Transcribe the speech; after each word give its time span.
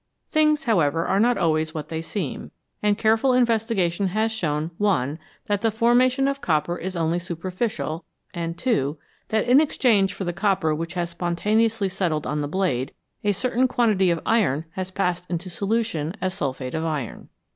Things, 0.31 0.63
how 0.63 0.79
ever, 0.79 1.05
are 1.05 1.19
not 1.19 1.37
always 1.37 1.75
what 1.75 1.89
they 1.89 2.01
seem, 2.01 2.49
and 2.81 2.97
careful 2.97 3.33
investiga 3.33 3.91
tion 3.91 4.07
has 4.07 4.31
shown 4.31 4.71
(1) 4.79 5.19
that 5.45 5.61
the 5.61 5.69
formation 5.69 6.27
of 6.27 6.41
copper 6.41 6.75
is 6.75 6.95
only 6.95 7.19
superficial, 7.19 8.03
and 8.33 8.57
(2) 8.57 8.97
that 9.27 9.47
in 9.47 9.61
exchange 9.61 10.15
for 10.15 10.23
the 10.23 10.33
copper 10.33 10.73
which 10.73 10.95
has 10.95 11.11
spontaneously 11.11 11.87
settled 11.87 12.25
on 12.25 12.41
the 12.41 12.47
blade, 12.47 12.95
a 13.23 13.31
certain 13.31 13.67
quantity 13.67 14.09
of 14.09 14.23
iron 14.25 14.65
has 14.71 14.89
passed 14.89 15.27
into 15.29 15.51
solution 15.51 16.15
as 16.19 16.33
sulphate 16.33 16.73
of 16.73 16.83
iron. 16.83 17.29